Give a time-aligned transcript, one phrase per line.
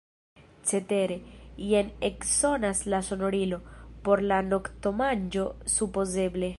[0.69, 1.17] Cetere,
[1.65, 3.61] jen eksonas la sonorilo;
[4.07, 6.49] por la noktomanĝo, supozeble.